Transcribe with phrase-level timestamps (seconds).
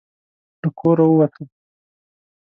[0.61, 1.43] له کوره ووتو.